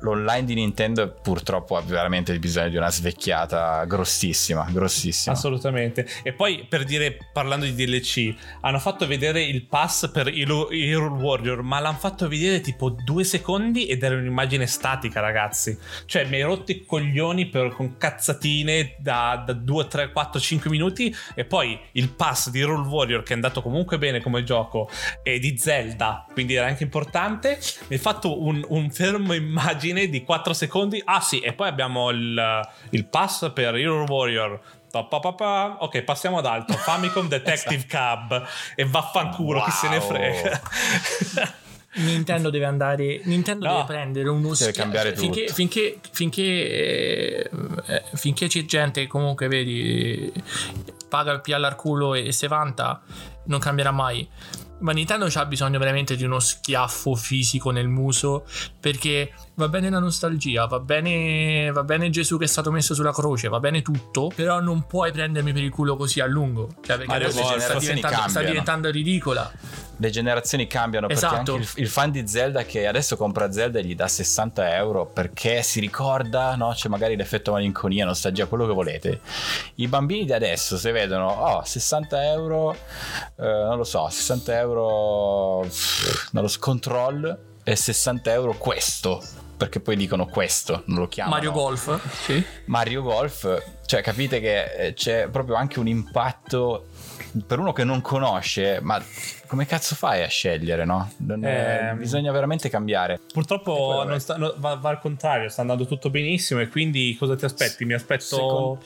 [0.04, 5.34] l'online di Nintendo purtroppo ha veramente bisogno di una svecchiata grossissima, grossissima.
[5.34, 6.08] Assolutamente.
[6.24, 10.68] E poi per dire, parlando di DLC, hanno fatto vedere il pass per Hero,
[11.14, 15.78] Warrior, ma l'hanno fatto vedere tipo due secondi ed era un'immagine statica, ragazzi.
[16.06, 20.70] Cioè, mi hai rotto i coglioni per, con cazzatine da, da 2, 3, 4, 5
[20.70, 24.90] minuti e poi il pass di Hero Warrior che è andato comunque bene come gioco
[25.24, 27.60] e di Zelda, quindi era anche importante.
[27.88, 31.02] Mi hai fatto un, un fermo immagine fine di 4 secondi.
[31.06, 34.60] Ah sì, e poi abbiamo il, il pass per Hero Warrior.
[34.96, 36.76] Ok, passiamo ad altro.
[36.76, 38.28] Famicom Detective esatto.
[38.28, 38.48] Cab.
[38.76, 39.66] E vaffanculo, wow.
[39.66, 40.62] chi se ne frega.
[41.96, 43.22] Nintendo deve andare.
[43.24, 45.54] Nintendo no, deve prendere uno deve cambiare finché, tutto.
[45.54, 47.50] Finché, finché, eh,
[47.88, 50.32] eh, finché, c'è gente comunque, vedi,
[51.08, 53.02] paga il piallo al culo e, e se vanta,
[53.46, 54.28] non cambierà mai
[54.84, 58.46] ma Nintendo ha bisogno veramente di uno schiaffo fisico nel muso
[58.80, 63.12] perché va bene la nostalgia, va bene, va bene Gesù che è stato messo sulla
[63.12, 66.98] croce, va bene tutto, però non puoi prendermi per il culo così a lungo, cioè
[66.98, 69.52] perché adesso sta diventando, sta diventando ridicola
[69.98, 71.54] le generazioni cambiano perché esatto.
[71.54, 75.06] anche il, il, fan di Zelda che adesso compra Zelda e gli dà 60 euro
[75.06, 76.74] perché si ricorda, no?
[76.74, 79.22] C'è magari l'effetto malinconia, nostalgia, quello che volete.
[79.76, 85.68] I bambini di adesso se vedono, oh, 60 euro, eh, non lo so, 60 euro,
[86.32, 89.22] non lo so, control e 60 euro questo
[89.56, 91.36] perché poi dicono questo, non lo chiamano.
[91.36, 92.44] Mario Golf, sì.
[92.66, 96.88] Mario Golf, cioè capite che eh, c'è proprio anche un impatto
[97.48, 99.02] per uno che non conosce, ma
[99.54, 101.12] come cazzo fai a scegliere, no?
[101.28, 103.20] È, eh, bisogna veramente cambiare.
[103.32, 107.46] Purtroppo sta, no, va, va, al contrario, sta andando tutto benissimo e quindi cosa ti
[107.46, 107.86] aspetti?
[107.86, 108.80] Mi aspetto, Secondo...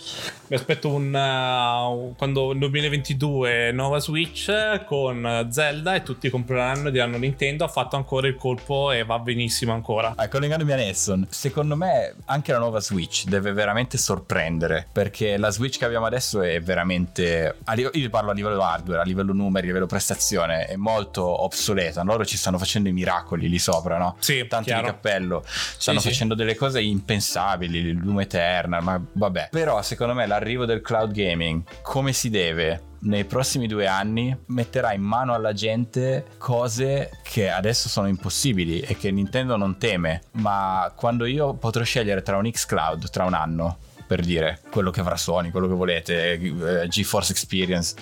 [0.47, 4.51] mi aspetto un, uh, quando nel 2022 nuova Switch
[4.83, 9.19] con Zelda e tutti compreranno e diranno Nintendo ha fatto ancora il colpo e va
[9.19, 10.15] benissimo ancora.
[10.17, 15.49] Ah, collegandomi a Nesson, secondo me anche la nuova Switch deve veramente sorprendere perché la
[15.49, 17.55] Switch che abbiamo adesso è veramente,
[17.93, 22.03] io parlo a livello hardware, a livello numeri, a livello prestazione è molto obsoleta.
[22.03, 24.15] Loro ci stanno facendo i miracoli lì sopra, no?
[24.19, 24.81] Sì, Tanto chiaro.
[24.81, 25.43] di cappello.
[25.45, 26.39] Stanno sì, facendo sì.
[26.39, 29.49] delle cose impensabili, il Doom Eternal, ma vabbè.
[29.51, 34.93] Però secondo me l'arrivo del cloud gaming, come si deve, nei prossimi due anni metterà
[34.93, 40.23] in mano alla gente cose che adesso sono impossibili e che Nintendo non teme.
[40.33, 45.01] Ma quando io potrò scegliere tra un X-Cloud tra un anno per dire quello che
[45.01, 47.95] avrà Sony, quello che volete, eh, GeForce Experience.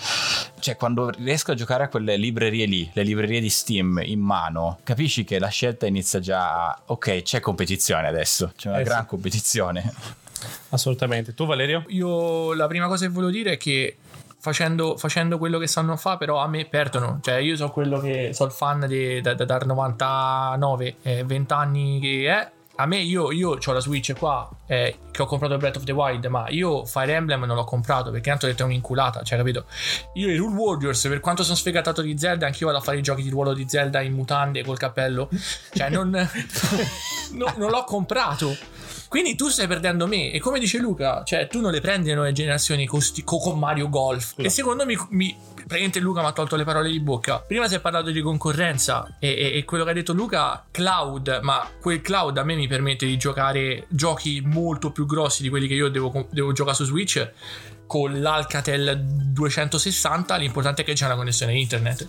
[0.59, 4.79] Cioè, quando riesco a giocare a quelle librerie lì, le librerie di Steam in mano,
[4.83, 9.01] capisci che la scelta inizia già a ok, c'è competizione adesso, c'è una eh gran
[9.01, 9.07] sì.
[9.07, 9.93] competizione.
[10.69, 11.33] Assolutamente.
[11.33, 11.85] Tu, Valerio?
[11.87, 13.97] Io la prima cosa che volevo dire è che
[14.45, 17.17] Facendo, facendo, quello che sanno fare, però a me perdono.
[17.19, 21.53] Cioè, io so quello che so il fan di, da, da, dal 99, eh, 20
[21.53, 25.57] anni che è a me io, io ho la Switch qua eh, che ho comprato
[25.57, 28.63] Breath of the Wild ma io Fire Emblem non l'ho comprato perché tanto ho detto
[28.63, 29.65] è un'inculata cioè capito?
[30.15, 33.01] Io i Rule Warriors per quanto sono sfegatato di Zelda anch'io vado a fare i
[33.01, 35.29] giochi di ruolo di Zelda in mutande col cappello.
[35.73, 36.09] Cioè non,
[37.31, 38.55] no, non l'ho comprato
[39.21, 42.15] quindi tu stai perdendo me e come dice Luca cioè tu non le prendi le
[42.15, 44.47] nuove generazioni con, con Mario Golf Scusa.
[44.47, 47.39] e secondo me mi, praticamente Luca mi ha tolto le parole di bocca.
[47.39, 51.39] Prima si è parlato di concorrenza e, e, e, quello che ha detto Luca, cloud,
[51.41, 55.67] ma quel cloud a me mi permette di giocare giochi molto più grossi di quelli
[55.67, 57.31] che io devo, devo giocare su Switch
[57.87, 60.35] con l'Alcatel 260.
[60.35, 62.07] L'importante è che c'è una connessione internet.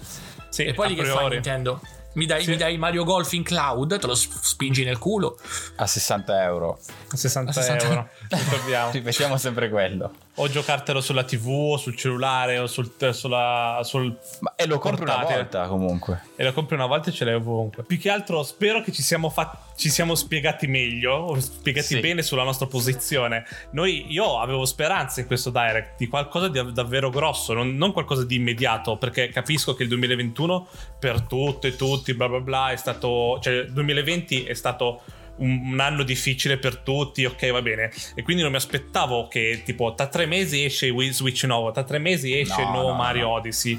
[0.49, 1.81] Sì, e poi lì che fa Nintendo?
[2.17, 2.51] Mi dai, sì.
[2.51, 5.39] mi dai, Mario Golf in cloud, te lo spingi nel culo.
[5.77, 6.79] A 60 euro.
[7.11, 8.09] A 60, a 60 euro.
[8.29, 8.91] Ricordiamo.
[8.91, 14.55] Ripetiamo sempre quello o giocartelo sulla TV o sul cellulare o sul, sulla, sul Ma,
[14.55, 16.23] e lo compri una volta comunque.
[16.37, 17.85] E lo compri una volta e ce l'hai ovunque.
[17.85, 22.01] Più che altro spero che ci siamo, fat- ci siamo spiegati meglio, o spiegati sì.
[22.01, 23.45] bene sulla nostra posizione.
[23.71, 28.25] Noi, io avevo speranza in questo direct di qualcosa di davvero grosso, non, non qualcosa
[28.25, 30.69] di immediato, perché capisco che il 2021
[30.99, 33.39] per tutte e tutti, bla bla bla, è stato...
[33.41, 35.01] Cioè il 2020 è stato
[35.39, 37.91] un, un, anno difficile per tutti, ok, va bene.
[38.15, 41.85] E quindi non mi aspettavo che tipo tra tre mesi esce Wii Switch nuovo, tra
[41.85, 43.31] tre mesi esce no, il nuovo no, Mario no.
[43.33, 43.79] Odyssey.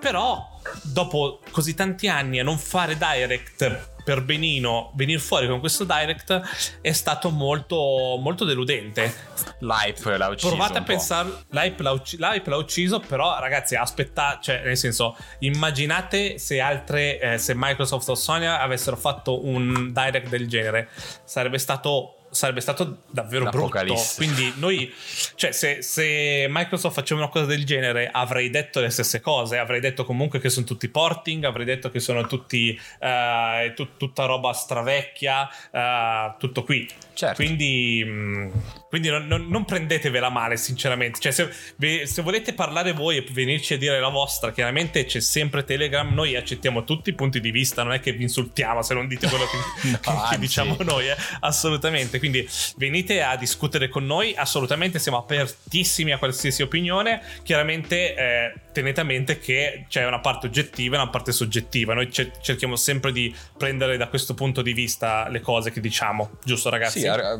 [0.00, 5.84] Però dopo così tanti anni a non fare direct per benino venire fuori con questo
[5.84, 9.12] direct è stato molto, molto deludente.
[9.60, 10.48] L'hype l'ha ucciso.
[10.48, 15.16] Provate a pensare, l'hype l'ha, ucc- l'hype l'ha, ucciso, però ragazzi, aspettate, cioè nel senso,
[15.40, 20.88] immaginate se altre, eh, se Microsoft o Sony avessero fatto un direct del genere,
[21.24, 23.94] sarebbe stato sarebbe stato davvero brutto.
[24.16, 24.92] Quindi noi,
[25.34, 29.58] cioè, se, se, Microsoft faceva una cosa del genere, avrei detto le stesse cose.
[29.58, 34.24] Avrei detto comunque che sono tutti porting, avrei detto che sono tutti uh, tut, tutta
[34.24, 36.88] roba stravecchia, uh, tutto qui.
[37.20, 37.42] Certo.
[37.42, 38.48] Quindi, mm,
[38.88, 41.20] quindi non, non, non, prendetevela male, sinceramente.
[41.20, 45.64] Cioè, se, se, volete parlare voi e venirci a dire la vostra, chiaramente c'è sempre
[45.64, 46.10] Telegram.
[46.14, 49.28] Noi accettiamo tutti i punti di vista, non è che vi insultiamo se non dite
[49.28, 51.16] quello che, no, che, che diciamo noi, eh?
[51.40, 52.18] assolutamente.
[52.20, 57.20] Quindi venite a discutere con noi, assolutamente siamo apertissimi a qualsiasi opinione.
[57.42, 61.94] Chiaramente eh, tenete a mente che c'è una parte oggettiva e una parte soggettiva.
[61.94, 66.70] Noi cerchiamo sempre di prendere da questo punto di vista le cose che diciamo, giusto
[66.70, 67.00] ragazzi?
[67.00, 67.38] Sì, ar-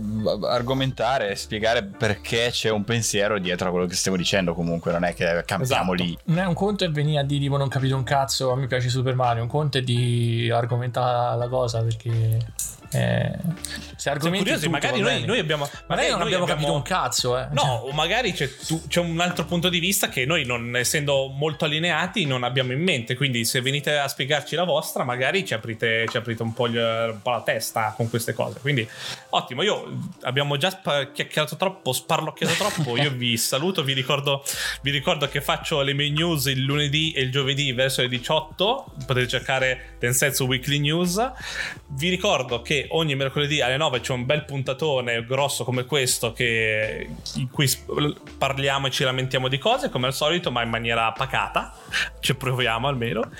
[0.48, 5.14] argomentare, spiegare perché c'è un pensiero dietro a quello che stiamo dicendo comunque, non è
[5.14, 5.92] che cambiamo esatto.
[5.92, 6.18] lì.
[6.24, 9.14] un conto è venire a dire tipo non capito un cazzo, a me piace Super
[9.14, 12.38] Mario, un conto è di argomentare la cosa perché
[12.92, 13.32] eh,
[13.96, 17.46] se argomenti curiosi, magari noi, noi, abbiamo magari non abbiamo, abbiamo, capito un cazzo eh.
[17.52, 21.28] no o magari c'è, tu, c'è, un altro punto di vista che noi non essendo
[21.28, 25.54] molto allineati non abbiamo in mente quindi se venite a spiegarci la vostra magari ci
[25.54, 28.60] aprite, ci aprite un, po gli, un, po la testa con queste cose.
[28.60, 28.88] Quindi
[29.30, 34.44] ottimo io abbiamo già spa- chiacchierato troppo sparlocchiato troppo io vi saluto vi ricordo,
[34.82, 38.94] vi ricordo che faccio le mie news il lunedì e il giovedì verso le 18
[39.06, 41.32] potete cercare Densetsu Weekly News.
[41.88, 47.08] Vi ricordo che ogni mercoledì alle 9 c'è un bel puntatone grosso come questo che,
[47.36, 47.70] in cui
[48.38, 51.74] parliamo e ci lamentiamo di cose come al solito ma in maniera pacata.
[52.20, 53.30] Ci proviamo almeno.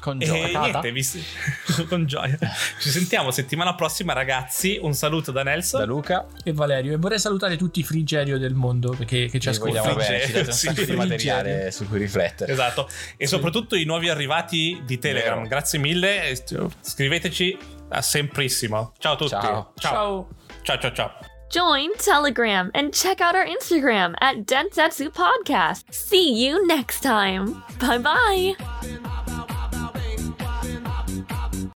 [0.00, 0.60] Con gioia.
[0.60, 1.04] Niente, vi...
[1.88, 2.38] con gioia.
[2.78, 4.78] Ci sentiamo settimana prossima ragazzi.
[4.80, 5.80] Un saluto da Nelson.
[5.80, 6.26] Da Luca.
[6.42, 6.94] E Valerio.
[6.94, 9.94] E vorrei salutare tutti i frigerio del mondo che, che ci ascoltano.
[9.94, 12.52] bene, ci date un sacco di materiale su cui riflettere.
[12.52, 12.88] Esatto.
[13.16, 13.34] E sì.
[13.34, 15.36] soprattutto i nuovi arrivati di Telegram.
[15.36, 15.48] Vero.
[15.48, 16.38] grazie mille.
[16.80, 18.92] Scriveteci a semprissimo.
[18.98, 19.30] Ciao a tutti.
[19.30, 19.72] Ciao.
[19.78, 20.28] Ciao.
[20.62, 21.10] Ciao ciao ciao.
[21.50, 25.92] Join Telegram and check out our Instagram at Densetsu Podcast.
[25.92, 27.62] See you next time.
[27.80, 29.29] Bye bye.